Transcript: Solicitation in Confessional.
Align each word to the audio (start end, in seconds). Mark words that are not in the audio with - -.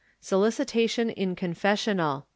Solicitation 0.19 1.11
in 1.11 1.35
Confessional. 1.35 2.25